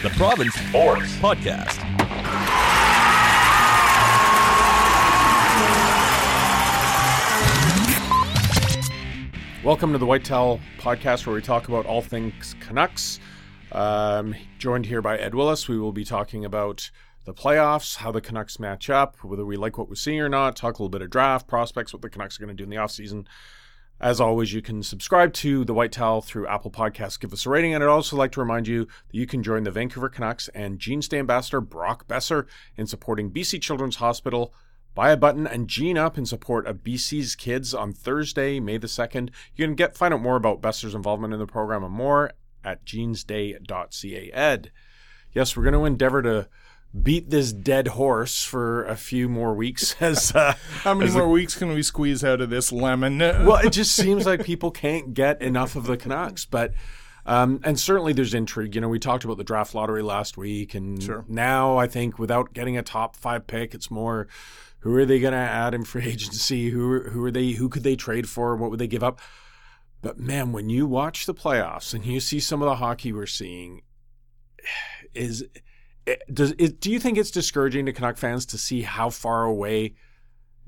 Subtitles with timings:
[0.00, 1.82] The Province Sports Podcast.
[9.64, 13.18] Welcome to the White Towel Podcast, where we talk about all things Canucks.
[13.72, 16.92] Um, joined here by Ed Willes, we will be talking about
[17.24, 20.54] the playoffs, how the Canucks match up, whether we like what we're seeing or not,
[20.54, 22.70] talk a little bit of draft, prospects, what the Canucks are going to do in
[22.70, 23.26] the offseason.
[24.00, 27.18] As always, you can subscribe to the White Towel through Apple Podcasts.
[27.18, 27.74] Give us a rating.
[27.74, 30.78] And I'd also like to remind you that you can join the Vancouver Canucks and
[30.78, 32.46] Jeans Day Ambassador Brock Boeser
[32.76, 34.54] in supporting BC Children's Hospital.
[34.94, 38.86] Buy a button and gene up in support of BC's kids on Thursday, May the
[38.86, 39.30] 2nd.
[39.56, 42.32] You can get find out more about Boeser's involvement in the program and more
[42.64, 44.30] at jeansday.ca.
[44.32, 44.70] Ed,
[45.32, 46.48] yes, we're going to endeavor to
[47.02, 51.24] beat this dead horse for a few more weeks as uh, how many as more
[51.24, 53.18] the, weeks can we squeeze out of this lemon?
[53.18, 56.74] Well it just seems like people can't get enough of the canucks but
[57.26, 58.74] um, and certainly there's intrigue.
[58.74, 61.24] You know we talked about the draft lottery last week and sure.
[61.28, 64.28] now i think without getting a top five pick it's more
[64.80, 66.70] who are they going to add in free agency?
[66.70, 68.56] Who, who are they who could they trade for?
[68.56, 69.20] What would they give up?
[70.00, 73.26] But man when you watch the playoffs and you see some of the hockey we're
[73.26, 73.82] seeing
[75.14, 75.44] is
[76.32, 79.94] does it, do you think it's discouraging to Canuck fans to see how far away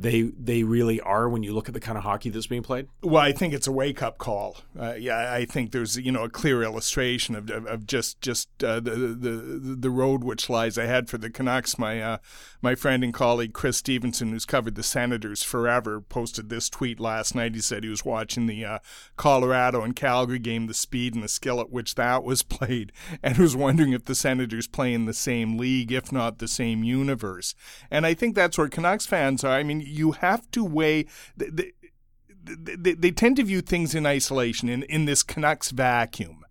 [0.00, 2.88] they they really are when you look at the kind of hockey that's being played?
[3.02, 4.58] Well, I think it's a wake up call.
[4.78, 8.48] Uh, yeah, I think there's you know a clear illustration of of, of just just
[8.64, 11.78] uh, the, the the road which lies ahead for the Canucks.
[11.78, 12.18] My uh,
[12.62, 17.34] my friend and colleague Chris Stevenson, who's covered the Senators forever, posted this tweet last
[17.34, 17.54] night.
[17.54, 18.78] He said he was watching the uh,
[19.16, 23.36] Colorado and Calgary game, the speed and the skill at which that was played, and
[23.36, 27.54] was wondering if the Senators play in the same league, if not the same universe.
[27.90, 29.52] And I think that's where Canucks fans are.
[29.52, 31.06] I mean you have to weigh.
[31.36, 31.72] They,
[32.42, 36.44] they, they, tend to view things in isolation in, in this Canucks vacuum.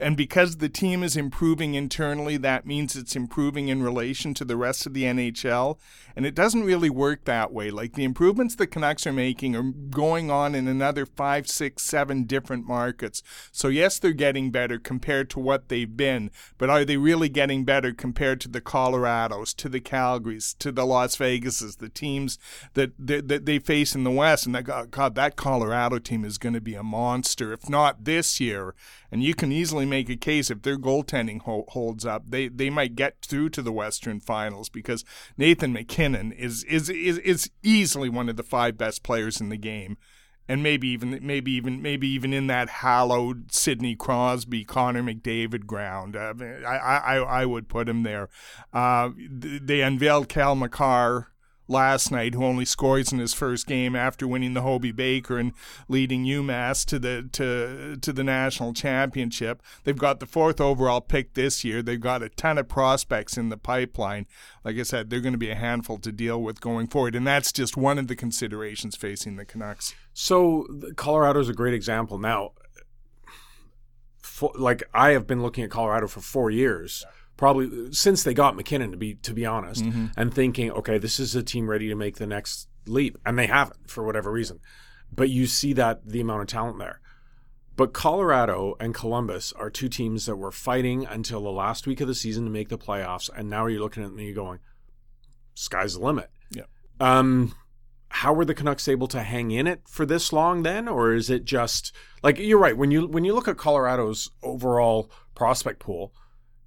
[0.00, 4.56] And because the team is improving internally, that means it's improving in relation to the
[4.56, 5.78] rest of the NHL.
[6.16, 7.70] And it doesn't really work that way.
[7.70, 12.24] Like the improvements the Canucks are making are going on in another five, six, seven
[12.24, 13.22] different markets.
[13.52, 17.64] So, yes, they're getting better compared to what they've been, but are they really getting
[17.64, 22.38] better compared to the Colorados, to the Calgarys, to the Las Vegases, the teams
[22.74, 24.46] that, that, that they face in the West?
[24.46, 28.40] And that, God, that Colorado team is going to be a monster, if not this
[28.40, 28.74] year.
[29.14, 32.68] And you can easily make a case if their goaltending ho- holds up, they, they
[32.68, 35.04] might get through to the Western Finals because
[35.38, 39.56] Nathan MacKinnon is, is is is easily one of the five best players in the
[39.56, 39.98] game,
[40.48, 46.16] and maybe even maybe even maybe even in that hallowed Sidney Crosby, Connor McDavid ground.
[46.16, 46.34] Uh,
[46.66, 48.28] I, I I would put him there.
[48.72, 51.28] Uh, they unveiled Cal Makar
[51.66, 55.52] last night, who only scores in his first game after winning the Hobey Baker and
[55.88, 59.62] leading UMass to the to to the national championship.
[59.84, 61.82] They've got the fourth overall pick this year.
[61.82, 64.26] They've got a ton of prospects in the pipeline.
[64.64, 67.26] Like I said, they're going to be a handful to deal with going forward, and
[67.26, 69.94] that's just one of the considerations facing the Canucks.
[70.12, 72.18] So Colorado is a great example.
[72.18, 72.52] Now,
[74.18, 77.04] for, like I have been looking at Colorado for four years.
[77.04, 80.06] Yeah probably since they got MacKinnon to be to be honest, mm-hmm.
[80.16, 83.46] and thinking, okay, this is a team ready to make the next leap, and they
[83.46, 84.60] haven't for whatever reason.
[85.12, 87.00] But you see that the amount of talent there.
[87.76, 92.06] But Colorado and Columbus are two teams that were fighting until the last week of
[92.06, 94.60] the season to make the playoffs, and now you're looking at you're going,
[95.54, 96.64] "Sky's the limit." Yeah.
[97.00, 97.54] Um,
[98.08, 101.30] how were the Canucks able to hang in it for this long then, or is
[101.30, 101.92] it just
[102.22, 106.14] like you're right when you when you look at Colorado's overall prospect pool?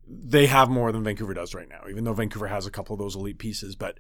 [0.10, 3.00] They have more than Vancouver does right now, even though Vancouver has a couple of
[3.00, 3.76] those elite pieces.
[3.76, 3.98] But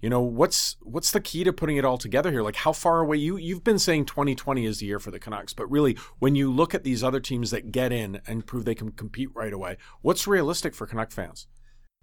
[0.00, 2.42] You know, what's what's the key to putting it all together here?
[2.42, 5.52] Like how far away you you've been saying 2020 is the year for the Canucks,
[5.54, 8.76] but really when you look at these other teams that get in and prove they
[8.76, 11.48] can compete right away, what's realistic for Canuck fans?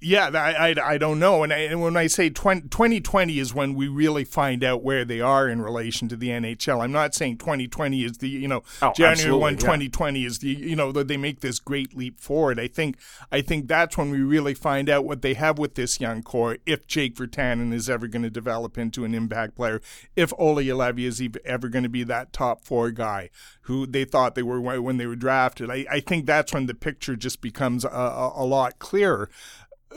[0.01, 1.43] Yeah, I, I, I, don't know.
[1.43, 5.05] And, I, and when I say 20, 2020 is when we really find out where
[5.05, 6.83] they are in relation to the NHL.
[6.83, 9.59] I'm not saying 2020 is the, you know, oh, January 1, yeah.
[9.59, 12.59] 2020 is the, you know, that they make this great leap forward.
[12.59, 12.97] I think
[13.31, 16.57] I think that's when we really find out what they have with this young core,
[16.65, 19.81] if Jake Virtanen is ever going to develop into an impact player,
[20.17, 23.29] if Olli Juolevi is ever going to be that top four guy
[23.61, 25.71] who they thought they were when they were drafted.
[25.71, 29.29] I, I think that's when the picture just becomes a, a, a lot clearer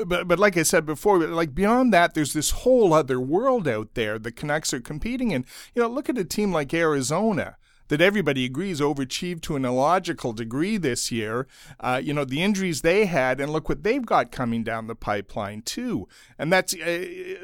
[0.07, 3.95] but but like I said before, like beyond that, there's this whole other world out
[3.95, 5.45] there the Canucks are competing in.
[5.75, 7.57] You know, look at a team like Arizona
[7.89, 11.47] that everybody agrees overachieved to an illogical degree this year.
[11.81, 14.95] Uh, you know, the injuries they had, and look what they've got coming down the
[14.95, 16.07] pipeline, too.
[16.39, 17.39] And that's, uh,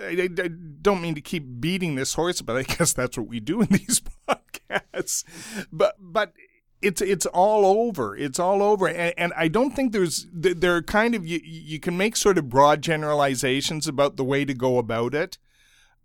[0.00, 0.48] I, I,
[0.80, 3.68] don't mean to keep beating this horse, but I guess that's what we do in
[3.68, 5.24] these podcasts.
[5.72, 6.32] But, but,
[6.80, 8.16] it's it's all over.
[8.16, 11.80] It's all over, and, and, I don't think there's there are kind of you you
[11.80, 15.38] can make sort of broad generalizations about the way to go about it.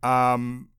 [0.02, 0.70] Um,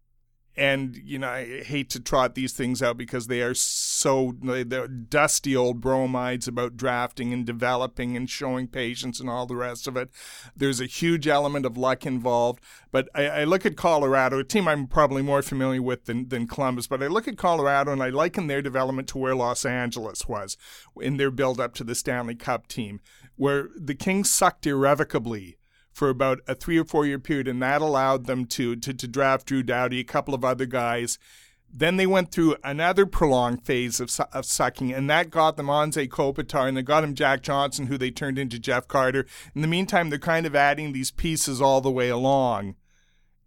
[0.56, 4.87] and you know I hate to trot these things out because they are so they're
[4.87, 9.97] dusty old bromides about drafting and developing and showing patience and all the rest of
[9.97, 10.11] it.
[10.56, 12.62] There's a huge element of luck involved,
[12.93, 16.47] but I, I look at Colorado, a team I'm probably more familiar with than, than
[16.47, 20.29] Columbus, but I look at Colorado and I liken their development to where Los Angeles
[20.29, 20.56] was
[21.01, 23.01] in their build up to the Stanley Cup team,
[23.37, 25.59] where the Kings sucked irrevocably
[25.94, 29.08] for about a three or four year period, and that allowed them to, to, to
[29.08, 31.19] draft Drew Doughty, a couple of other guys.
[31.73, 36.08] Then they went through another prolonged phase of, of sucking, and that got them Anze
[36.08, 39.25] Kopitar, and they got him Jack Johnson, who they turned into Jeff Carter.
[39.55, 42.75] In the meantime, they're kind of adding these pieces all the way along.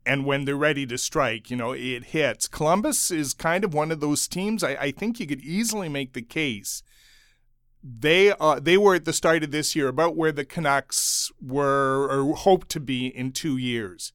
[0.05, 2.47] And when they're ready to strike, you know, it hits.
[2.47, 4.63] Columbus is kind of one of those teams.
[4.63, 6.81] I, I think you could easily make the case
[7.83, 12.07] they uh, they were at the start of this year about where the Canucks were
[12.09, 14.13] or hoped to be in two years,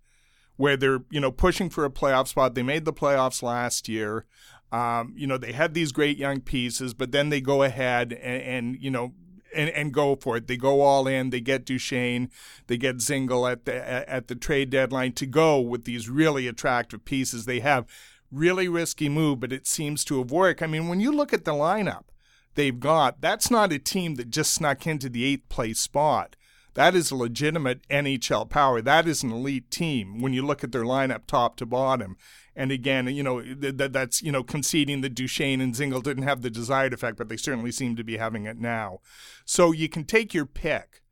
[0.57, 2.55] where they're you know pushing for a playoff spot.
[2.55, 4.27] They made the playoffs last year.
[4.71, 8.43] Um, you know they had these great young pieces, but then they go ahead and,
[8.43, 9.13] and you know
[9.55, 10.47] and, and go for it.
[10.47, 11.31] They go all in.
[11.31, 12.31] They get Duchene.
[12.67, 17.05] They get Dzingel at the at the trade deadline to go with these really attractive
[17.05, 17.45] pieces.
[17.45, 17.87] They have
[18.31, 20.63] really risky move, but it seems to have worked.
[20.63, 22.05] I mean, when you look at the lineup,
[22.55, 26.37] they've got, that's not a team that just snuck into the eighth place spot.
[26.75, 28.81] That is a legitimate NHL power.
[28.81, 32.17] That is an elite team when you look at their lineup top to bottom.
[32.57, 36.43] And again, you know, that, that's, you know, conceding that Duchene and Dzingel didn't have
[36.43, 39.01] the desired effect, but they certainly seem to be having it now.
[39.45, 41.03] So you can take your pick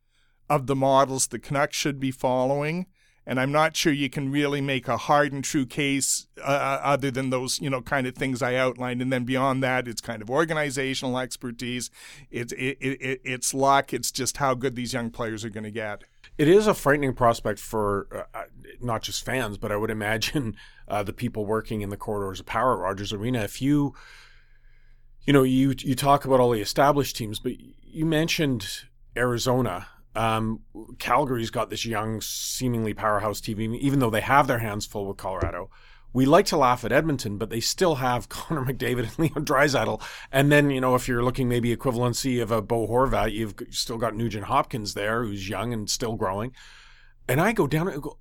[0.49, 2.87] of the models the Canucks should be following
[3.25, 6.81] and I'm not sure you can really make a hard and true case uh, uh,
[6.83, 9.01] other than those you know kind of things I outlined.
[9.01, 11.89] And then beyond that, it's kind of organizational expertise.
[12.31, 13.93] It's it, it, it's luck.
[13.93, 16.03] It's just how good these young players are going to get.
[16.37, 18.43] It is a frightening prospect for uh, uh,
[18.81, 20.55] not just fans, but I would imagine
[20.87, 23.41] uh, the people working in the corridors of power at Rogers Arena.
[23.41, 23.93] If you
[25.25, 27.53] you know you you talk about all the established teams, but
[27.83, 28.67] you mentioned
[29.15, 30.61] Arizona um,
[30.99, 35.17] Calgary's got this young, seemingly powerhouse team, even though they have their hands full with
[35.17, 35.69] Colorado.
[36.13, 40.01] We like to laugh at Edmonton, but they still have Connor McDavid and Leon Draisaitl.
[40.31, 43.97] And then, you know, if you're looking maybe equivalency of a Bo Horvat, you've still
[43.97, 46.53] got Nugent Hopkins there, who's young and still growing.
[47.29, 48.17] And I go down and go,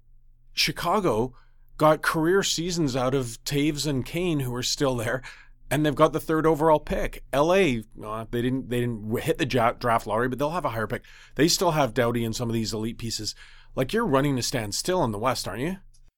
[0.53, 1.35] Chicago
[1.79, 5.23] got career seasons out of Toews and Kane, who are still there
[5.71, 7.23] and they've got the third overall pick.
[7.33, 10.87] LA, uh, they didn't they didn't hit the draft lottery, but they'll have a higher
[10.87, 11.05] pick.
[11.37, 13.35] They still have Doughty and some of these elite pieces.
[13.77, 15.77] Like you're running to stand still in the West, aren't you?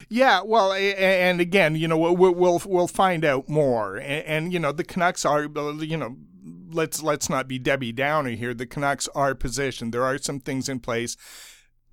[0.09, 4.73] Yeah, well, and again, you know, we'll we'll, find out more, and, and you know,
[4.73, 6.17] the Canucks are, you know,
[6.73, 8.53] let's let's not be Debbie Downer here.
[8.53, 9.95] The Canucks are positioned.
[9.95, 11.17] There are some things in place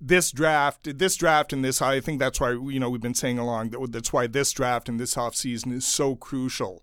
[0.00, 3.38] this draft, this draft and this, I think that's why, you know, we've been saying
[3.38, 6.82] along that that's why this draft and this offseason is so crucial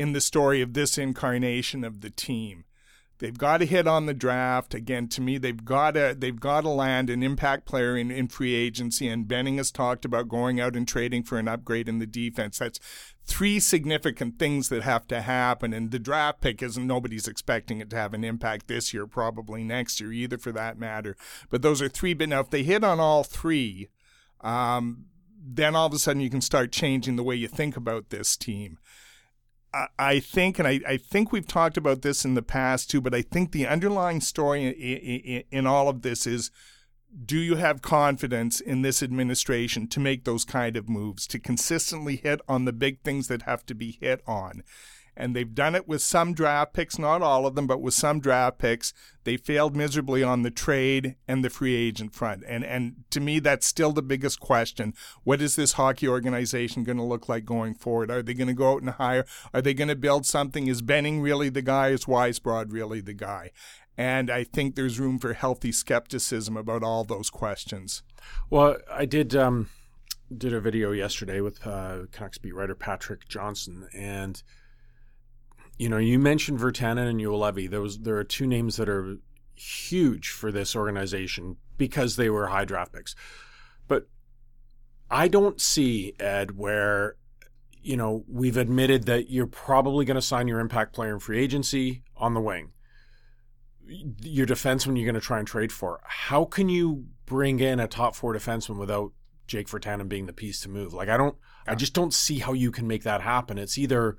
[0.00, 2.64] in the story of this incarnation of the team.
[3.18, 4.72] They've got to hit on the draft.
[4.72, 8.28] Again, to me, they've got to they've got to land an impact player in, in
[8.28, 9.08] free agency.
[9.08, 12.60] And Benning has talked about going out and trading for an upgrade in the defense.
[12.60, 12.80] That's
[13.26, 15.74] three significant things that have to happen.
[15.74, 19.64] And the draft pick isn't nobody's expecting it to have an impact this year, probably
[19.64, 21.14] next year either, for that matter.
[21.50, 22.14] But those are three.
[22.14, 23.90] But now, if they hit on all three,
[24.40, 25.04] um,
[25.38, 28.34] then all of a sudden you can start changing the way you think about this
[28.34, 28.78] team.
[29.98, 33.14] I think, and I, I, think we've talked about this in the past too, but
[33.14, 36.50] I think the underlying story in, in, in, all of this is
[37.24, 42.16] do you have confidence in this administration to make those kind of moves, to consistently
[42.16, 44.62] hit on the big things that have to be hit on?
[45.20, 48.20] And they've done it with some draft picks, not all of them, but with some
[48.20, 48.94] draft picks.
[49.24, 52.42] They failed miserably on the trade and the free agent front.
[52.48, 54.94] And and to me, that's still the biggest question.
[55.22, 58.10] What is this hockey organization going to look like going forward?
[58.10, 59.26] Are they going to go out and hire?
[59.52, 60.66] Are they going to build something?
[60.66, 61.88] Is Benning really the guy?
[61.88, 63.50] Is Weisbrod really the guy?
[63.98, 68.02] And I think there's room for healthy skepticism about all those questions.
[68.48, 69.68] Well, I did um,
[70.34, 74.42] did a video yesterday with uh, Canucks beat writer Patrick Johnston, and
[75.80, 77.70] you know, you mentioned Virtanen and Juolevi.
[77.70, 79.16] There was there are two names that are
[79.54, 83.14] huge for this organization because they were high draft picks.
[83.88, 84.06] But
[85.10, 87.16] I don't see Ed where
[87.82, 91.42] you know we've admitted that you're probably going to sign your impact player in free
[91.42, 92.72] agency on the wing.
[93.86, 96.02] Your defenseman you're going to try and trade for.
[96.04, 99.12] How can you bring in a top four defenseman without
[99.46, 100.92] Jake Virtanen being the piece to move?
[100.92, 103.56] Like I don't, I just don't see how you can make that happen.
[103.56, 104.18] It's either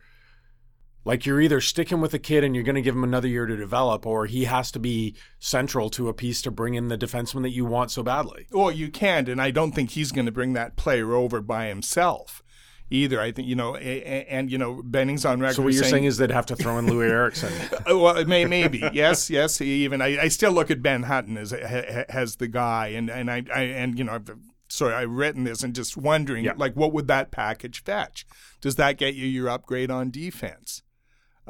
[1.03, 3.45] like you're either sticking with a kid and you're going to give him another year
[3.45, 6.97] to develop, or he has to be central to a piece to bring in the
[6.97, 8.47] defenseman that you want so badly.
[8.51, 11.67] Well, you can't, and I don't think he's going to bring that player over by
[11.67, 12.43] himself
[12.91, 13.19] either.
[13.19, 15.55] I think you know, and, and you know, Benning's on record.
[15.55, 17.51] So what you're saying, saying is they'd have to throw in Louis Erickson.
[17.89, 19.59] Uh, well, it may, maybe yes, yes.
[19.61, 23.43] Even I, I still look at Ben Hutton as as the guy, and and I,
[23.53, 24.13] I and you know.
[24.13, 24.29] I've,
[24.67, 26.53] sorry, I've written this and just wondering, Yeah.
[26.55, 28.25] like, what would that package fetch?
[28.61, 30.81] Does that get you your upgrade on defense?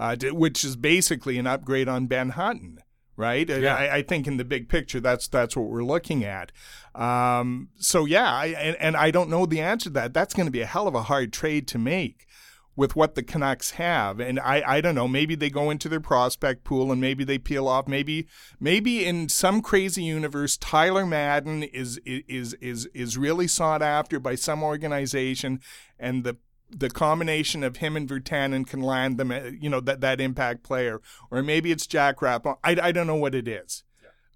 [0.02, 2.80] Uh, which is basically an upgrade on Ben Hutton,
[3.16, 3.48] right?
[3.48, 3.76] Yeah.
[3.76, 6.52] I, I think in the big picture, that's that's what we're looking at.
[6.96, 10.12] Um, so yeah, I, and, and I don't know the answer to that.
[10.12, 12.26] That's going to be a hell of a hard trade to make
[12.76, 14.20] with what the Canucks have.
[14.20, 17.38] And I, I don't know, maybe they go into their prospect pool and maybe they
[17.38, 17.88] peel off.
[17.88, 18.28] Maybe
[18.60, 24.34] maybe in some crazy universe, Tyler Madden is is is is really sought after by
[24.34, 25.60] some organization,
[26.00, 26.38] and the
[26.72, 30.64] the combination of him and Virtanen can land them, uh, you know, that, that impact
[30.64, 31.02] player.
[31.30, 32.46] Or maybe it's Jack Rapp.
[32.46, 33.84] I, I don't know what it is.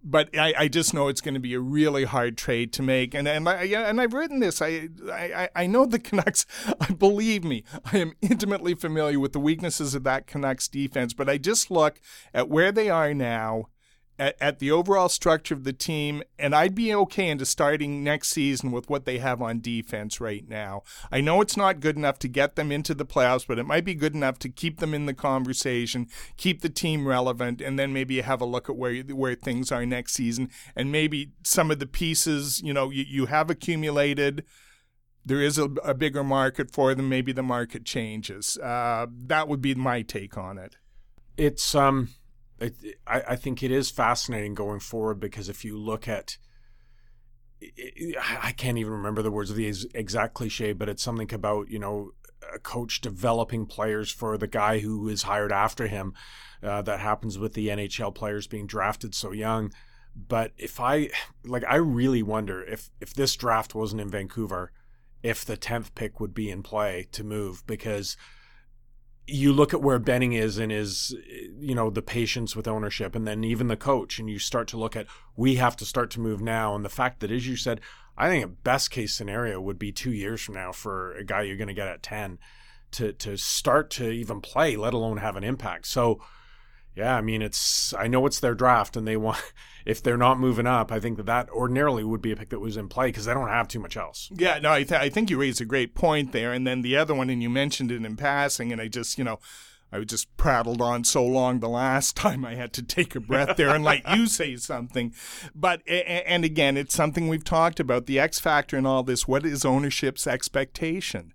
[0.08, 3.16] But I, I just know it's going to be a really hard trade to make,
[3.16, 4.62] and and I and I've written this.
[4.62, 6.46] I, I I know the Canucks.
[7.00, 11.16] Believe me, I am intimately familiar with the weaknesses of that Canucks defense.
[11.16, 12.00] But I just look
[12.36, 13.70] at where they are now,
[14.18, 18.30] at, at the overall structure of the team, and I'd be okay into starting next
[18.30, 20.84] season with what they have on defense right now.
[21.12, 23.86] I know it's not good enough to get them into the playoffs, but it might
[23.86, 26.08] be good enough to keep them in the conversation,
[26.38, 29.86] keep the team relevant, and then maybe have a look at where where things are
[29.86, 34.46] next season, and maybe some of the pieces you know you, you have accumulated.
[35.28, 37.10] There is a, a bigger market for them.
[37.10, 38.60] Maybe the market changes.
[38.60, 40.78] Uh, that would be my take on it.
[41.38, 42.10] it's um
[42.60, 46.38] it, I, I think it is fascinating going forward because if you look at
[48.28, 51.80] I can't even remember the words of the exact cliche, but it's something about you
[51.80, 52.12] know
[52.54, 56.14] a coach developing players for the guy who is hired after him.
[56.64, 59.72] Uh, that happens with the NHL players being drafted so young.
[60.16, 61.10] But if I
[61.44, 64.72] like, I really wonder if if this draft wasn't in Vancouver,
[65.22, 68.18] if the tenth pick would be in play to move because
[69.28, 71.16] you look at where Benning is and is,
[71.60, 74.78] you know, the patience with ownership, and then even the coach, and you start to
[74.78, 77.56] look at we have to start to move now, and the fact that, as you
[77.56, 77.82] said,
[78.18, 81.42] I think a best case scenario would be two years from now for a guy
[81.42, 82.38] you're going to get at ten
[82.92, 85.88] to to start to even play, let alone have an impact.
[85.88, 86.22] So,
[86.96, 89.40] yeah, I mean, it's I know it's their draft, and they want
[89.86, 92.60] if they're not moving up, I think that that ordinarily would be a pick that
[92.60, 94.30] was in play because they don't have too much else.
[94.34, 96.54] Yeah, no, I, th- I think you raised a great point there.
[96.54, 99.24] And then the other one, and you mentioned it in passing, and I just, you
[99.24, 99.40] know,
[99.92, 103.58] I just prattled on so long the last time I had to take a breath
[103.58, 105.14] there and let you say something.
[105.54, 109.28] But, and again, it's something we've talked about the X factor in all this.
[109.28, 111.34] What is ownership's expectation?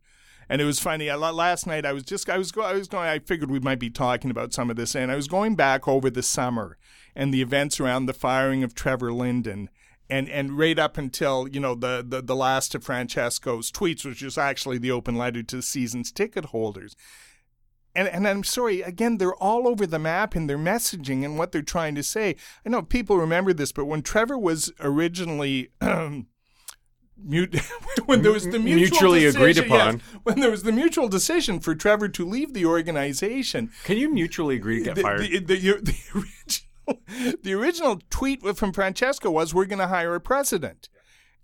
[0.51, 1.09] And it was funny.
[1.09, 3.09] I, last night I was just I was I was going.
[3.09, 5.87] I figured we might be talking about some of this, and I was going back
[5.87, 6.77] over the summer
[7.15, 9.71] and the events around the firing of Trevor Linden,
[10.11, 14.23] and and right up until you know the the, the last of Francesco's tweets, which
[14.23, 16.97] was actually the open letter to the season's ticket holders.
[17.95, 21.53] And and I'm sorry again, they're all over the map in their messaging and what
[21.53, 22.35] they're trying to say.
[22.67, 25.71] I know people remember this, but when Trevor was originally.
[27.23, 27.55] Mute,
[28.07, 29.95] when there was the mutual Mutually agreed decision- upon.
[29.99, 34.13] yes, when there was the mutual decision for Trevor to leave the organization, Can you
[34.13, 35.21] mutually agree to get the, fired?
[35.21, 40.21] The, the, the original, the original tweet from Francesco was, "We're going to hire a
[40.21, 40.89] president."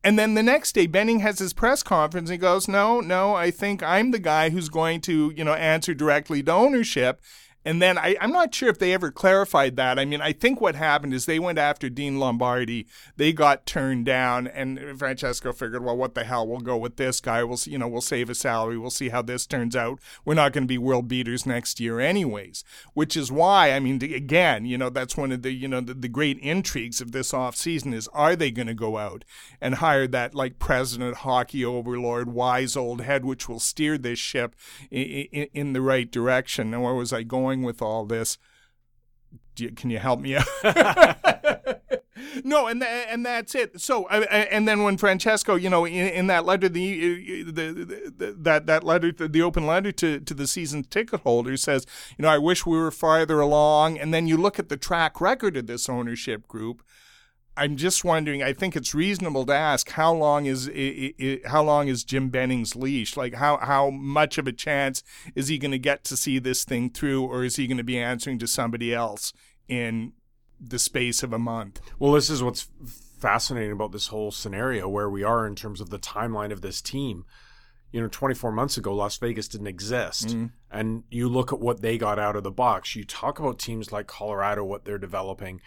[0.04, 2.30] And then the next day, Benning has his press conference.
[2.30, 5.54] And he goes, "No, no, I think I'm the guy who's going to, you know,
[5.54, 7.20] answer directly to ownership."
[7.66, 9.98] And then I, am not sure if they ever clarified that.
[9.98, 12.86] I mean, I think what happened is they went after Dean Lombardi.
[13.16, 16.46] They got turned down, and Francesco figured, well, what the hell?
[16.46, 17.42] We'll go with this guy.
[17.42, 18.78] We'll you know we'll save a salary.
[18.78, 19.98] We'll see how this turns out.
[20.24, 22.62] We're not going to be world beaters next year, anyways.
[22.94, 25.94] Which is why I mean, again, you know, that's one of the you know the,
[25.94, 29.24] the great intrigues of this off season is are they going to go out
[29.60, 34.54] and hire that like president hockey overlord, wise old head, which will steer this ship
[34.88, 36.72] in, in, in the right direction?
[36.72, 37.55] And where was I going?
[37.56, 38.38] Going with all this.
[39.58, 40.44] You, can you help me out?
[42.44, 43.80] no, and th- and that's it.
[43.80, 48.36] So, and then when Francesco, you know, in, in that letter, the, the, the, the,
[48.38, 51.86] that that letter, the open letter to to the season ticket holders says,
[52.18, 53.98] you know, I wish we were farther along.
[53.98, 56.82] And then you look at the track record of this ownership group.
[57.56, 58.42] I'm just wondering.
[58.42, 62.28] I think it's reasonable to ask how long is it, it, how long is Jim
[62.28, 63.16] Benning's leash?
[63.16, 65.02] Like how how much of a chance
[65.34, 67.84] is he going to get to see this thing through, or is he going to
[67.84, 69.32] be answering to somebody else
[69.68, 70.12] in
[70.60, 71.80] the space of a month?
[71.98, 72.68] Well, this is what's
[73.18, 76.82] fascinating about this whole scenario where we are in terms of the timeline of this
[76.82, 77.24] team.
[77.92, 80.28] You know, 24 months ago, Las Vegas didn't exist.
[80.28, 80.46] Mm-hmm.
[80.70, 82.94] And you look at what they got out of the box.
[82.94, 85.62] You talk about teams like Colorado, what they're developing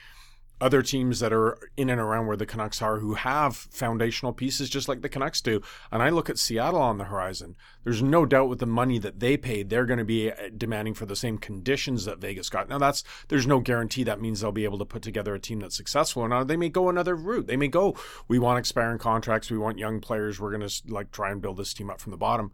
[0.61, 4.69] other teams that are in and around where the Canucks are who have foundational pieces
[4.69, 5.61] just like the Canucks do.
[5.91, 7.55] And I look at Seattle on the horizon.
[7.83, 10.93] There's no doubt with the money that they paid, they're going to be uh, demanding
[10.93, 12.69] for the same conditions that Vegas got.
[12.69, 15.59] Now that's there's no guarantee that means they'll be able to put together a team
[15.59, 16.47] that's successful not.
[16.47, 17.47] They may go another route.
[17.47, 17.97] They may go,
[18.27, 21.57] we want expiring contracts, we want young players, we're going to like try and build
[21.57, 22.51] this team up from the bottom.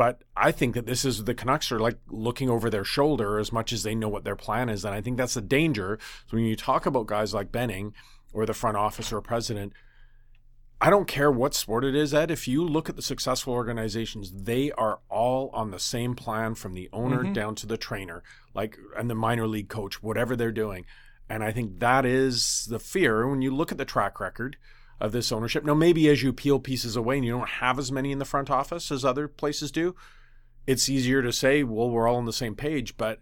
[0.00, 3.52] But I think that this is the Canucks are like looking over their shoulder as
[3.52, 4.82] much as they know what their plan is.
[4.82, 5.98] And I think that's the danger.
[6.26, 7.92] So when you talk about guys like Benning
[8.32, 9.74] or the front office or president,
[10.80, 12.30] I don't care what sport it is, Ed.
[12.30, 16.72] If you look at the successful organizations, they are all on the same plan from
[16.72, 17.34] the owner mm-hmm.
[17.34, 18.22] down to the trainer,
[18.54, 20.86] like and the minor league coach, whatever they're doing.
[21.28, 24.56] And I think that is the fear when you look at the track record
[25.00, 25.64] of this ownership.
[25.64, 28.24] Now, maybe as you peel pieces away and you don't have as many in the
[28.24, 29.94] front office as other places do,
[30.66, 33.20] it's easier to say, well, we're all on the same page, but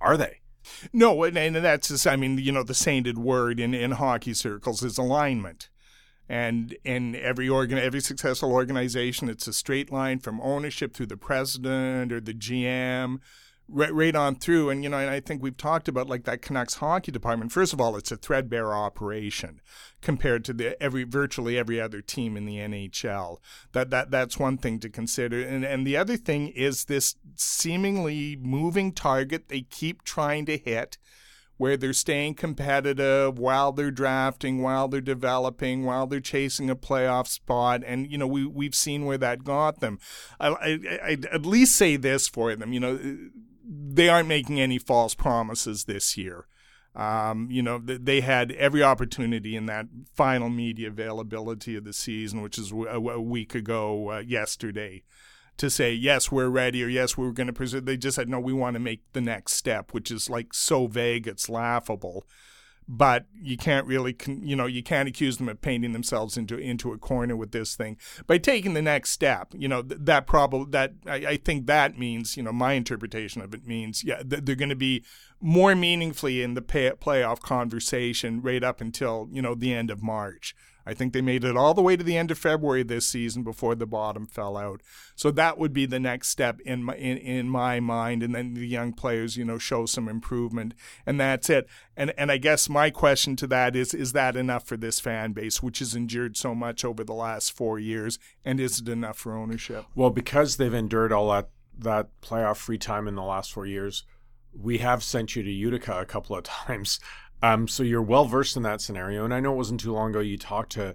[0.00, 0.40] are they?
[0.92, 4.82] No, and, that's just, I mean, you know, the sainted word in, in hockey circles
[4.82, 5.70] is alignment.
[6.28, 11.16] And in every organ, every successful organization, it's a straight line from ownership through the
[11.16, 13.18] president or the GM
[13.72, 14.70] right, on through.
[14.70, 17.52] And, you know, and I think we've talked about like that Canucks hockey department.
[17.52, 19.60] First of all, it's a threadbare operation
[20.00, 23.38] compared to the every virtually every other team in the NHL.
[23.72, 25.42] That that that's one thing to consider.
[25.42, 30.98] And and the other thing is this seemingly moving target they keep trying to hit
[31.60, 37.26] where they're staying competitive while they're drafting, while they're developing, while they're chasing a playoff
[37.26, 37.82] spot.
[37.84, 39.98] And, you know, we, we've seen where that got them.
[40.40, 42.98] I, I, I'd at least say this for them, you know,
[43.64, 46.46] they aren't making any false promises this year.
[46.94, 52.42] Um, you know, they had every opportunity in that final media availability of the season,
[52.42, 55.04] which is a, week ago uh, yesterday,
[55.56, 57.86] to say, yes, we're ready, or yes, we're going to present.
[57.86, 60.88] They just said, no, we want to make the next step, which is like so
[60.88, 62.26] vague, it's laughable
[62.88, 66.92] but you can't really, you know, you can't accuse them of painting themselves into into
[66.92, 69.52] a corner with this thing by taking the next step.
[69.56, 73.54] You know, that problem that I, I, think that means, you know, my interpretation of
[73.54, 75.04] it means, yeah, that they're going to be
[75.40, 80.02] more meaningfully in the pay, playoff conversation right up until you know the end of
[80.02, 80.54] March.
[80.86, 83.42] I think they made it all the way to the end of February this season
[83.42, 84.80] before the bottom fell out.
[85.14, 88.54] So that would be the next step in my in, in my mind, and then
[88.54, 90.74] the young players, you know, show some improvement,
[91.06, 91.68] and that's it.
[91.96, 95.32] And and I guess my question to that is: Is that enough for this fan
[95.32, 99.18] base, which has endured so much over the last four years, and is it enough
[99.18, 99.84] for ownership?
[99.94, 104.04] Well, because they've endured all that that playoff free time in the last four years,
[104.52, 107.00] we have sent you to Utica a couple of times.
[107.42, 110.10] Um, so you're well versed in that scenario, and I know it wasn't too long
[110.10, 110.94] ago you talked to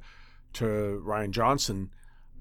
[0.53, 1.89] to Ryan Johnson.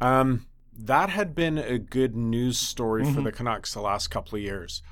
[0.00, 3.14] Um, that had been a good news story mm-hmm.
[3.14, 4.82] for the Canucks the last couple of years,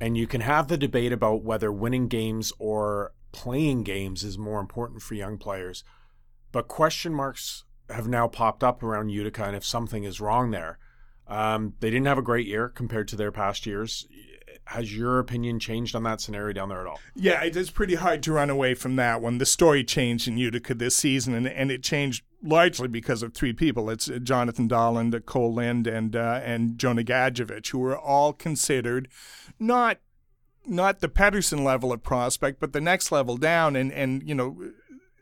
[0.00, 4.60] and you can have the debate about whether winning games or playing games is more
[4.60, 5.84] important for young players,
[6.50, 10.78] but question marks have now popped up around Utica, and if something is wrong there.
[11.26, 14.06] Um, they didn't have a great year compared to their past years
[14.68, 17.00] has your opinion changed on that scenario down there at all?
[17.14, 19.38] Yeah, it is pretty hard to run away from that one.
[19.38, 23.54] The story changed in Utica this season, and, and it changed largely because of three
[23.54, 23.88] people.
[23.88, 29.08] It's uh, Jonathan Dahlen, Cole Lind, and uh, and Jonah Gadjovich, who were all considered
[29.58, 30.00] not
[30.66, 33.74] not the Pettersson level of prospect, but the next level down.
[33.74, 34.72] And and you know,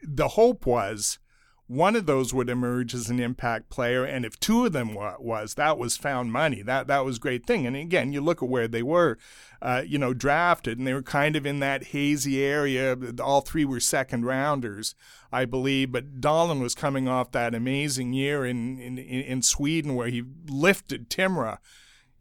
[0.02, 1.20] the hope was
[1.68, 5.16] one of those would emerge as an impact player, and if two of them wa-
[5.18, 6.62] was, that was found money.
[6.62, 7.66] That that was great thing.
[7.66, 9.18] And again, you look at where they were,
[9.60, 12.96] uh, you know, drafted, and they were kind of in that hazy area.
[13.20, 14.94] All three were second rounders,
[15.32, 15.90] I believe.
[15.90, 21.10] But Dahlen was coming off that amazing year in in, in Sweden where he lifted
[21.10, 21.58] Timrå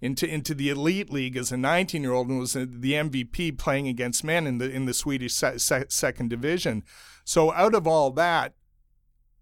[0.01, 3.87] into into the elite league as a 19 year old and was the MVP playing
[3.87, 6.83] against men in the in the Swedish se- se- second division.
[7.23, 8.53] So out of all that,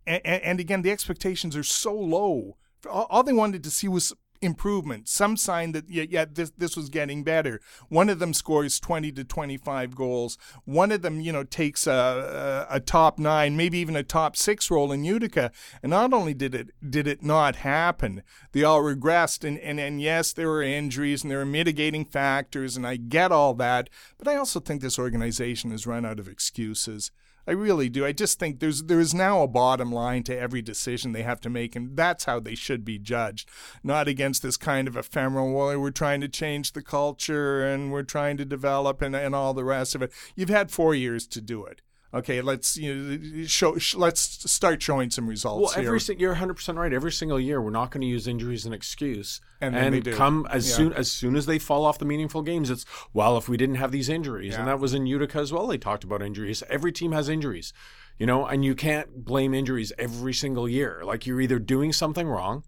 [0.05, 2.57] and, and again, the expectations are so low.
[2.89, 4.13] All, they wanted to see was
[4.43, 7.61] improvement, some sign that yeah, yeah, this this was getting better.
[7.89, 10.37] One of them scores 20 to 25 goals.
[10.65, 14.35] One of them, you know, takes a, a, a top nine, maybe even a top
[14.35, 15.51] six role in Utica.
[15.81, 19.47] And not only did it did it not happen, they all regressed.
[19.47, 23.31] And, and and yes, there were injuries and there were mitigating factors, and I get
[23.31, 23.89] all that.
[24.17, 27.11] But I also think this organization has run out of excuses.
[27.47, 28.05] I really do.
[28.05, 31.41] I just think there's there is now a bottom line to every decision they have
[31.41, 33.49] to make, and that's how they should be judged,
[33.83, 35.53] not against this kind of ephemeral.
[35.53, 39.53] Well, we're trying to change the culture and we're trying to develop and and all
[39.53, 40.11] the rest of it.
[40.35, 41.81] You've had four years to do it
[42.13, 45.75] okay, let's you know, show, sh- let's start showing some results.
[45.75, 46.15] Well, every here.
[46.17, 46.93] you're 100 percent right.
[46.93, 49.41] Every single year, we're not going to use injuries as an excuse.
[49.59, 50.75] And, and they come as yeah.
[50.75, 53.75] soon as soon as they fall off the meaningful games, it's well, if we didn't
[53.75, 54.59] have these injuries, yeah.
[54.59, 55.67] and that was in Utica as well.
[55.67, 56.63] They talked about injuries.
[56.69, 57.73] Every team has injuries,
[58.17, 61.01] you know, and you can't blame injuries every single year.
[61.03, 62.63] Like you're either doing something wrong.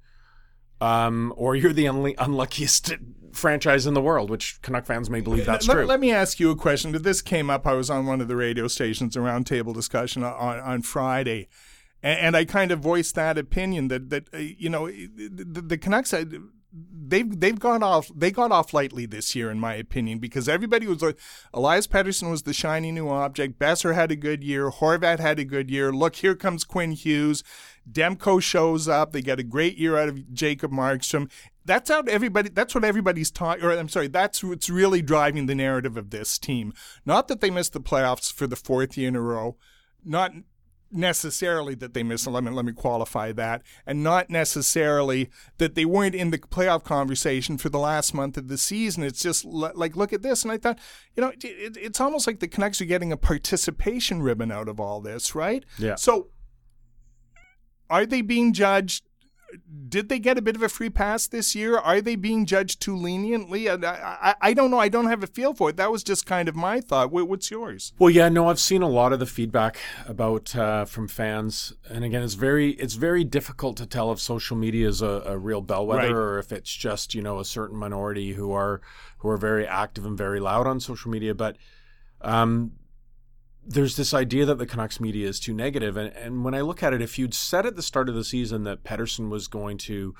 [0.86, 2.94] Um, or you're the unlu- unluckiest
[3.32, 5.86] franchise in the world, which Canuck fans may believe that's let, true.
[5.86, 6.92] Let me ask you a question.
[6.92, 7.66] This came up.
[7.66, 11.48] I was on one of the radio stations, a roundtable discussion on, on Friday,
[12.04, 15.78] and, and, I kind of voiced that opinion that that uh, you know the, the
[15.78, 16.14] Canucks.
[17.06, 20.50] Uh, they've they've gone off they got off lightly this year in my opinion because
[20.50, 21.20] everybody was like
[21.54, 23.60] Elias Pettersson was the shiny new object.
[23.60, 24.70] Boeser had a good year.
[24.70, 25.92] Horvat had a good year.
[25.92, 27.44] Look here comes Quinn Hughes.
[27.90, 29.12] Demko shows up.
[29.12, 31.30] They get a great year out of Jacob Markstrom.
[31.64, 35.56] That's how everybody that's what everybody's talking or I'm sorry that's what's really driving the
[35.56, 36.74] narrative of this team.
[37.06, 39.58] Not that they missed the playoffs for the fourth year in a row
[40.06, 40.32] not
[40.92, 42.28] necessarily that they missed.
[42.28, 46.84] Let me let me qualify that, and not necessarily that they weren't in the playoff
[46.84, 49.04] conversation for the last month of the season.
[49.04, 50.80] It's just like look at this, and I thought,
[51.16, 54.80] you know, it, it's almost like the Canucks are getting a participation ribbon out of
[54.80, 55.64] all this, right?
[55.78, 55.96] Yeah.
[55.96, 56.30] So,
[57.90, 59.04] are they being judged?
[59.88, 61.78] Did they get a bit of a free pass this year?
[61.78, 63.70] Are they being judged too leniently?
[63.70, 64.80] I, I, I don't know.
[64.80, 65.78] I don't have a feel for it.
[65.78, 67.12] That was just kind of my thought.
[67.12, 67.94] What's yours?
[68.00, 72.04] Well, yeah, no, I've seen a lot of the feedback about uh, from fans, and
[72.04, 75.62] again, it's very it's very difficult to tell if social media is a, a real
[75.62, 76.12] bellwether Right.
[76.12, 78.82] or if it's just you know a certain minority who are
[79.20, 81.34] who are very active and very loud on social media.
[81.34, 81.58] But
[82.22, 82.74] um,
[83.66, 86.84] there's this idea that the Canucks media is too negative, and and when I look
[86.84, 89.78] at it, if you'd said at the start of the season that Pettersson was going
[89.80, 90.14] to,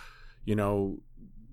[0.44, 1.00] you know,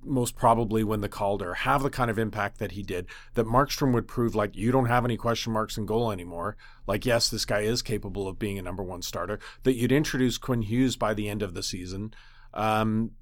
[0.04, 3.92] most probably win the Calder, have the kind of impact that he did, that Markstrom
[3.92, 6.56] would prove like you don't have any question marks in goal anymore.
[6.86, 9.38] Like, yes, this guy is capable of being a number one starter.
[9.62, 12.14] That you'd introduce Quinn Hughes by the end of the season.
[12.54, 13.12] Um,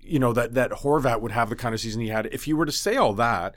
[0.00, 2.26] you know that that Horvat would have the kind of season he had.
[2.32, 3.54] If you were to say all that,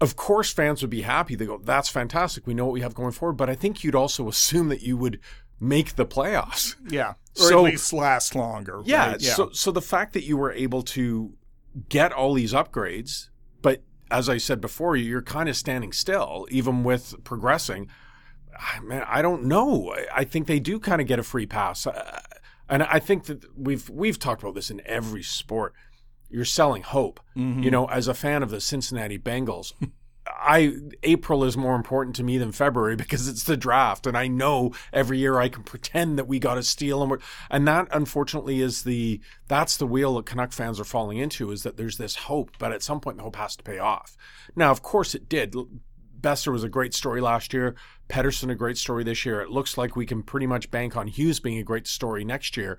[0.00, 1.34] of course fans would be happy.
[1.34, 2.46] They go, "That's fantastic.
[2.46, 4.96] We know what we have going forward." But I think you'd also assume that you
[4.96, 5.20] would
[5.60, 6.74] make the playoffs.
[6.88, 8.80] Yeah, or So- at least last longer.
[8.84, 9.20] Yeah, right?
[9.22, 11.34] So so the fact that you were able to
[11.88, 13.28] get all these upgrades,
[13.62, 17.88] but as I said before, you're kind of standing still, even with progressing.
[18.58, 19.92] I- Man, I don't know.
[19.94, 22.20] I- I think they do kind of get a free pass, uh,
[22.68, 25.74] and I think that we've we've talked about this in every sport.
[26.30, 27.20] You're selling hope.
[27.34, 27.68] You mm-hmm.
[27.70, 29.72] know, as a fan of the Cincinnati Bengals.
[30.40, 34.26] I April is more important to me than February because it's the draft, and I
[34.26, 37.18] know every year I can pretend that we got a steal, and we're
[37.50, 41.62] and that unfortunately is the that's the wheel that Canuck fans are falling into is
[41.62, 44.16] that there's this hope, but at some point the hope has to pay off.
[44.56, 45.54] Now, of course, it did.
[46.20, 47.74] Boeser was a great story last year.
[48.08, 49.40] Pettersson a great story this year.
[49.40, 52.56] It looks like we can pretty much bank on Hughes being a great story next
[52.56, 52.78] year.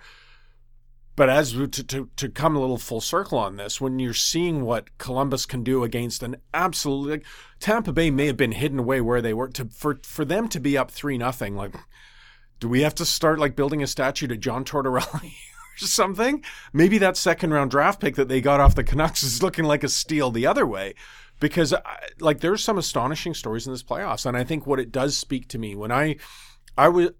[1.21, 4.65] But as to, to to come a little full circle on this, when you're seeing
[4.65, 7.25] what Columbus can do against an absolutely like,
[7.59, 10.59] Tampa Bay may have been hidden away where they were to for for them to
[10.59, 11.75] be up three nothing, like
[12.59, 16.43] do we have to start like building a statue to John Tortorella or something?
[16.73, 19.83] Maybe that second round draft pick that they got off the Canucks is looking like
[19.83, 20.95] a steal the other way.
[21.39, 21.71] Because
[22.19, 25.47] like there's some astonishing stories in this playoffs, and I think what it does speak
[25.49, 26.15] to me when I
[26.75, 27.11] I was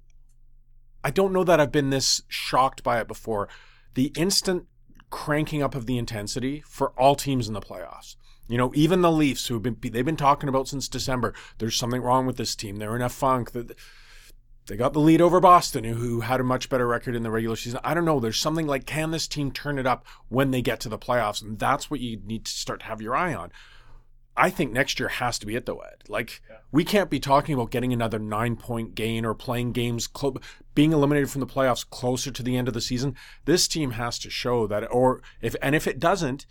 [1.04, 3.48] I don't know that I've been this shocked by it before.
[3.94, 4.66] The instant
[5.10, 8.16] cranking up of the intensity for all teams in the playoffs.
[8.48, 11.34] You know, even the Leafs, who've been they've been talking about since December.
[11.58, 12.78] There's something wrong with this team.
[12.78, 13.52] They're in a funk.
[14.68, 17.56] They got the lead over Boston, who had a much better record in the regular
[17.56, 17.80] season.
[17.84, 18.20] I don't know.
[18.20, 21.42] There's something like, can this team turn it up when they get to the playoffs?
[21.42, 23.52] And that's what you need to start to have your eye on.
[24.42, 26.04] I think next year has to be it though, Ed.
[26.08, 26.58] Like yeah.
[26.72, 30.38] we can't be talking about getting another nine point gain or playing games, clo-
[30.74, 33.16] being eliminated from the playoffs closer to the end of the season.
[33.46, 36.48] This team has to show that, or if and if it doesn't,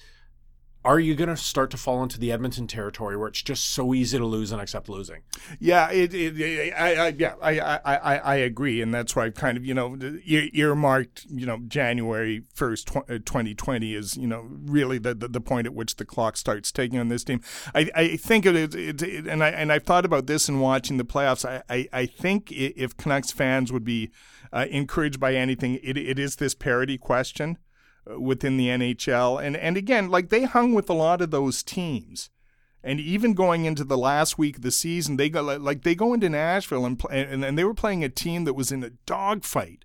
[0.85, 3.93] are you going to start to fall into the Edmonton territory where it's just so
[3.93, 5.23] easy to lose and accept losing?
[5.59, 9.59] Yeah, it, it, I, I, yeah, I, I, I, agree, and that's why I've kind
[9.59, 12.91] of you know earmarked you know January first,
[13.27, 16.73] twenty twenty is you know really the, the, the point at which the clock starts
[16.73, 17.43] ticking on this team.
[17.75, 21.05] I, I think it, it and I and I've thought about this in watching the
[21.05, 21.45] playoffs.
[21.45, 24.11] I, I, I think if Canucks fans would be
[24.53, 27.59] uh, encouraged by anything, it, it is this parity question
[28.07, 29.43] within the NHL.
[29.43, 32.31] And and again, like they hung with a lot of those teams.
[32.83, 36.15] And even going into the last week of the season, they go like they go
[36.15, 39.85] into Nashville and and, and they were playing a team that was in a dogfight,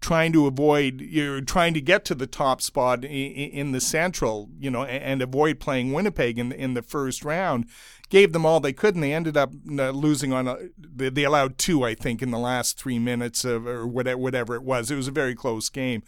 [0.00, 4.50] trying to avoid you're trying to get to the top spot in, in the Central,
[4.56, 7.66] you know, and, and, avoid playing Winnipeg in in the first round.
[8.08, 10.46] Gave them all they could, and they ended up uh, losing on.
[10.46, 14.54] A, they allowed two, I think, in the last three minutes of or whatever whatever
[14.54, 14.92] it was.
[14.92, 16.04] It was a very close game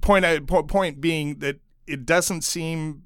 [0.00, 3.02] point point being that it doesn't seem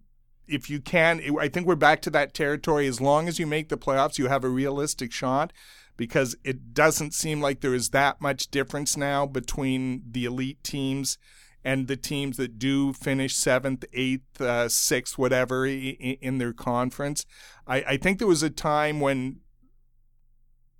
[0.46, 3.68] if you can I think we're back to that territory as long as you make
[3.68, 5.52] the playoffs you have a realistic shot
[5.96, 11.18] because it doesn't seem like there is that much difference now between the elite teams
[11.62, 17.26] and the teams that do finish seventh, eighth, uh, sixth, whatever in, their conference.
[17.66, 19.40] I, I think there was a time when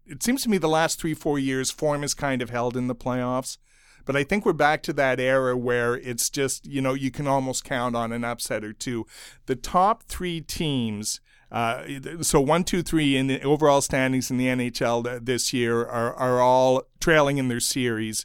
[0.07, 2.87] it seems to me the last three, four years, form is kind of held in
[2.87, 3.59] the playoffs.
[4.05, 7.27] But I think we're back to that era where it's just, you know, you can
[7.27, 9.07] almost count on an upset or two.
[9.47, 11.21] The top three teams.
[11.51, 11.85] Uh,
[12.21, 16.41] so one, two, three in the overall standings in the NHL this year are, are
[16.41, 18.25] all trailing in their series,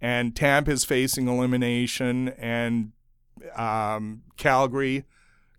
[0.00, 2.90] and Tampa is facing elimination, and
[3.54, 5.04] um, Calgary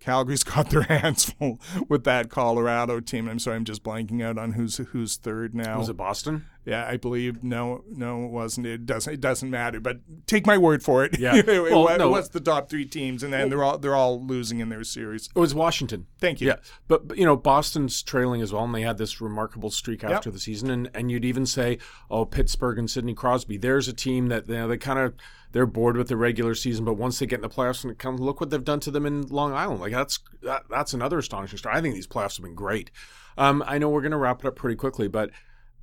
[0.05, 3.27] Calgary's got their hands full with that Colorado team.
[3.27, 5.79] I'm sorry, I'm just blanking out on who's who's third now.
[5.79, 6.45] Was it Boston?
[6.65, 8.65] Yeah, I believe no, no, it wasn't.
[8.65, 9.13] It doesn't.
[9.13, 9.79] It doesn't matter.
[9.79, 11.19] But take my word for it.
[11.19, 12.09] Yeah, it, well, no.
[12.09, 15.29] was the top three teams, and then they're all they're all losing in their series.
[15.35, 16.07] It was Washington.
[16.19, 16.47] Thank you.
[16.47, 16.55] Yeah,
[16.87, 20.29] but, but you know Boston's trailing as well, and they had this remarkable streak after
[20.29, 20.33] yep.
[20.33, 21.77] the season, and and you'd even say,
[22.09, 23.57] oh, Pittsburgh and Sidney Crosby.
[23.57, 25.13] There's a team that you know they kind of
[25.51, 28.17] they're bored with the regular season, but once they get in the playoffs and come
[28.17, 29.79] look what they've done to them in Long Island.
[29.79, 31.75] Like that's that, that's another astonishing story.
[31.75, 32.91] I think these playoffs have been great.
[33.37, 35.29] Um, I know we're going to wrap it up pretty quickly, but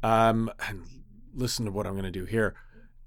[0.03, 0.83] um, and
[1.35, 2.55] listen to what I'm going to do here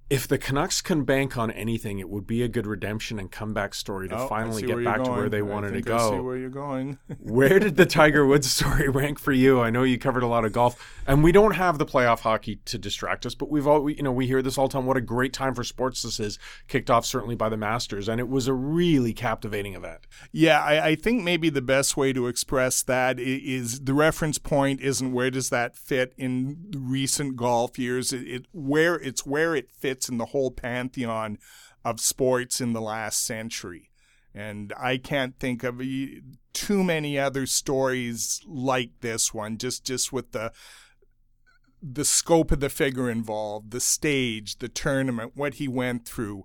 [0.07, 3.73] if the Canucks can bank on anything, it would be a good redemption and comeback
[3.73, 5.97] story to oh, finally get back to where they wanted to go.
[5.97, 6.99] I see where you're going.
[7.19, 9.61] where did the Tiger Woods story rank for you?
[9.61, 12.57] I know you covered a lot of golf, and we don't have the playoff hockey
[12.65, 14.85] to distract us, but we've all we, you know we hear this all the time.
[14.85, 16.37] What a great time for sports this is!
[16.67, 20.01] Kicked off certainly by the Masters, and it was a really captivating event.
[20.31, 24.81] Yeah, I, I think maybe the best way to express that is the reference point
[24.81, 28.13] isn't where does that fit in recent golf years.
[28.13, 31.37] It, it where it's where it fits fits in the whole pantheon
[31.85, 33.89] of sports in the last century.
[34.33, 35.81] And I can't think of
[36.51, 40.51] too many other stories like this one, just, just with the
[41.87, 46.43] the scope of the figure involved, the stage, the tournament, what he went through,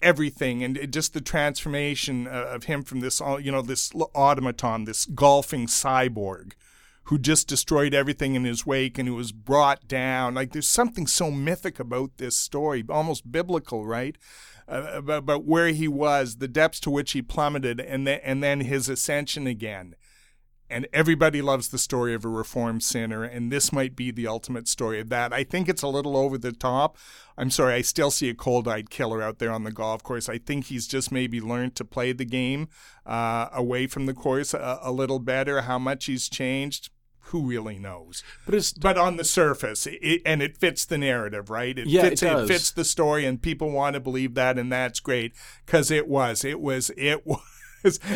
[0.00, 4.84] everything, and just the transformation uh, of him from this, uh, you know, this automaton,
[4.84, 6.52] this golfing cyborg,
[7.06, 10.34] who just destroyed everything in his wake and who was brought down.
[10.34, 14.16] Like there's something so mythic about this story, almost biblical, right?
[14.68, 18.42] Uh, about, about where he was, the depths to which he plummeted, and then and
[18.42, 19.94] then his ascension again.
[20.68, 24.66] And everybody loves the story of a reformed sinner, and this might be the ultimate
[24.66, 25.32] story of that.
[25.32, 26.98] I think it's a little over the top.
[27.38, 30.28] I'm sorry, I still see a cold-eyed killer out there on the golf course.
[30.28, 32.66] I think he's just maybe learned to play the game
[33.06, 35.62] uh, away from the course a, a little better.
[35.62, 36.90] How much he's changed,
[37.26, 38.22] who really knows?
[38.44, 41.76] But it's but on the surface, it, and it fits the narrative, right?
[41.78, 44.70] It yeah, fits, it, it, fits the story, and people want to believe that, and
[44.70, 45.34] that's great
[45.64, 47.40] because it was, it was, it was.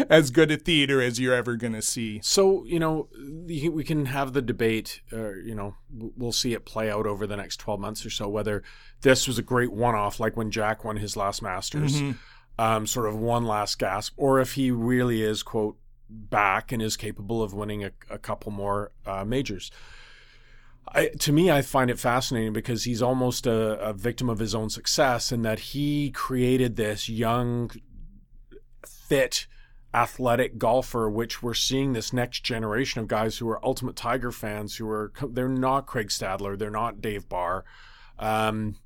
[0.09, 2.18] As good a theater as you're ever going to see.
[2.25, 3.09] So, you know,
[3.46, 7.37] we can have the debate, uh, you know, we'll see it play out over the
[7.37, 8.64] next 12 months or so, whether
[9.03, 12.61] this was a great one off, like when Jack won his last Masters, mm-hmm.
[12.61, 15.77] um, sort of one last gasp, or if he really is, quote,
[16.11, 19.70] back and is capable of winning a, a couple more uh, majors.
[20.88, 24.55] I, to me, I find it fascinating because he's almost a, a, victim of his
[24.55, 27.70] own success in that he created this young,
[28.85, 29.46] fit,
[29.94, 34.77] athletic golfer, which we're seeing this next generation of guys who are ultimate Tiger fans,
[34.77, 37.64] who are they're not Craig Stadler, they're not Dave Barr,
[38.18, 38.77] um,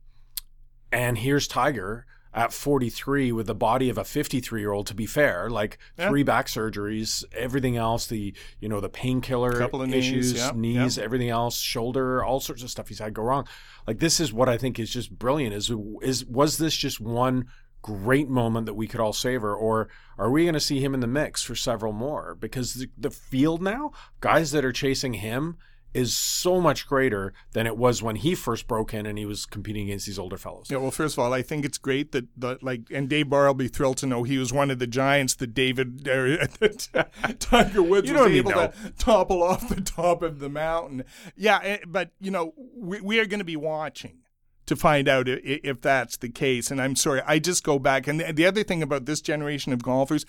[0.93, 5.07] and here's Tiger at 43 with the body of a 53 year old to be
[5.07, 5.49] fair.
[5.49, 6.09] Like yeah.
[6.09, 9.63] three back surgeries everything else the you know the painkiller
[9.95, 13.47] issues knees, knees everything else shoulder all sorts of stuff he's had go wrong.
[13.87, 15.71] Like this is what i think is just brilliant is
[16.03, 17.47] is was this just one
[17.83, 21.01] great moment that we could all savor or are we going to see him in
[21.01, 22.35] the mix for several more?
[22.35, 25.59] Because the, the field now guys that are chasing him
[25.95, 29.47] is so much greater than it was when he first broke in and he was
[29.47, 30.67] competing against these older fellows.
[30.71, 33.47] Yeah, well, first of all, I think it's great that, that like, and Dave Barr
[33.47, 36.47] will be thrilled to know he was one of the giants that David, uh,
[37.39, 41.05] Tiger Woods was able to topple off the top of the mountain.
[41.37, 44.19] Yeah, eh, but, you know, we, we are going to be watching
[44.67, 46.71] to find out if, if that's the case.
[46.71, 48.09] And I'm sorry, I just go back.
[48.09, 50.27] And the other thing about this generation of golfers,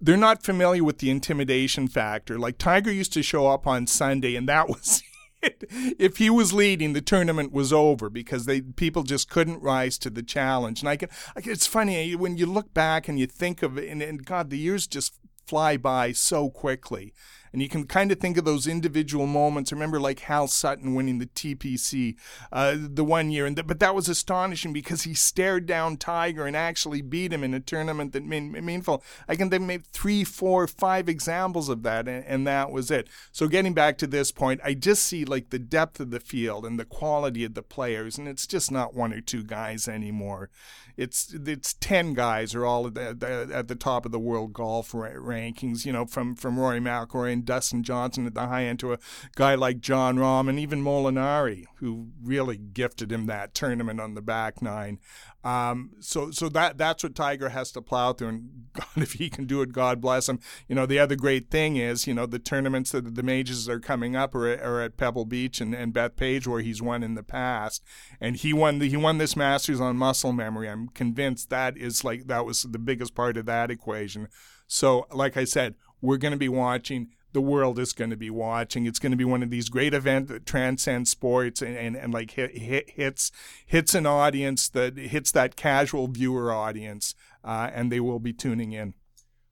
[0.00, 2.38] they're not familiar with the intimidation factor.
[2.38, 5.02] Like Tiger used to show up on Sunday, and that was
[5.42, 5.64] it.
[5.98, 10.10] If he was leading, the tournament was over because they people just couldn't rise to
[10.10, 10.80] the challenge.
[10.80, 13.62] And I can, I can it's funny eh, when you look back and you think
[13.62, 15.14] of it, and, and God, the years just
[15.46, 17.12] fly by so quickly.
[17.52, 19.72] And you can kind of think of those individual moments.
[19.72, 22.16] Remember, like Hal Sutton winning the TPC
[22.52, 26.56] uh, the one year, and but that was astonishing because he stared down Tiger and
[26.56, 29.02] actually beat him in a tournament that made meaningful.
[29.28, 33.08] I can think maybe three, four, five examples of that, and, and that was it.
[33.32, 36.64] So getting back to this point, I just see like the depth of the field
[36.64, 40.50] and the quality of the players, and it's just not one or two guys anymore.
[40.96, 44.92] It's it's ten guys are all at the, at the top of the world golf
[44.92, 45.84] rankings.
[45.84, 48.98] You know, from from Rory McIlroy and Dustin Johnson at the high end to a
[49.34, 54.20] guy like Jon Rahm and even Molinari, who really gifted him that tournament on the
[54.20, 54.98] back nine.
[55.42, 59.30] Um, so so that that's what Tiger has to plow through, and God, if he
[59.30, 60.38] can do it, God bless him.
[60.68, 63.80] You know, the other great thing is, you know, the tournaments that the majors are
[63.80, 67.22] coming up are, are at Pebble Beach and, and Bethpage, where he's won in the
[67.22, 67.82] past,
[68.20, 70.68] and he won the, he won this Masters on muscle memory.
[70.68, 74.28] I'm convinced that is like that was the biggest part of that equation.
[74.66, 78.30] So, like I said, we're going to be watching the world is going to be
[78.30, 78.86] watching.
[78.86, 82.12] It's going to be one of these great events that transcends sports and, and, and
[82.12, 83.30] like hit, hit, hits
[83.66, 87.14] hits an audience that hits that casual viewer audience,
[87.44, 88.94] uh, and they will be tuning in.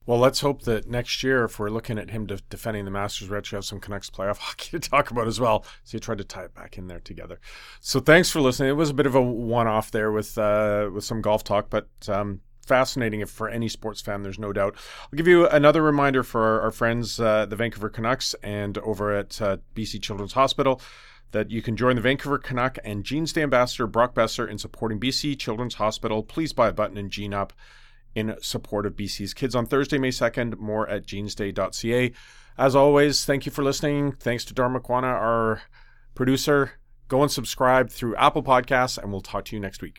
[0.09, 3.29] Well, let's hope that next year, if we're looking at him de- defending the Masters,
[3.29, 5.67] we actually have some Canucks playoff hockey to talk about as well.
[5.85, 7.41] So you tried to tie it back in there together.
[7.81, 8.71] So thanks for listening.
[8.71, 11.89] It was a bit of a one-off there with uh, with some golf talk, but
[12.09, 14.77] um, fascinating if for any sports fan, there's no doubt.
[15.03, 19.13] I'll give you another reminder for our, our friends, uh, the Vancouver Canucks, and over
[19.15, 20.81] at uh, BC Children's Hospital.
[21.33, 24.99] That you can join the Vancouver Canuck and Jeans Day Ambassador Brock Boeser in supporting
[24.99, 26.23] BC Children's Hospital.
[26.23, 27.53] Please buy a button and Jean Up
[28.15, 30.59] in support of BC's kids on Thursday, May 2nd.
[30.59, 32.13] More at jeansday.ca.
[32.57, 34.13] As always, thank you for listening.
[34.13, 35.63] Thanks to Dar McQuana, our
[36.15, 36.73] producer.
[37.07, 39.97] Go and subscribe through Apple Podcasts, and we'll talk to you next week.